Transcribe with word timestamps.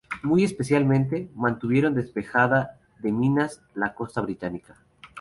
Muy 0.23 0.43
especialmente, 0.43 1.29
mantuvieron 1.35 1.93
despejada 1.93 2.79
de 3.03 3.11
minas 3.11 3.61
la 3.75 3.93
costa 3.93 4.19
británica. 4.21 4.75